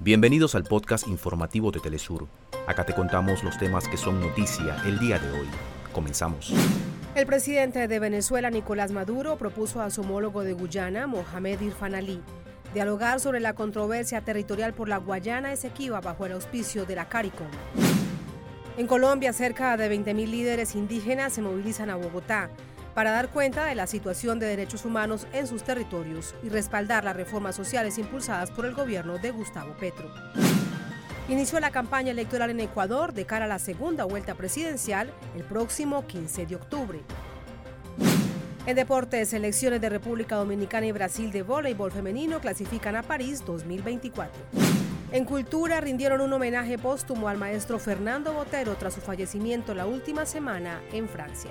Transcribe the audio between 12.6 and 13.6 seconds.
dialogar sobre la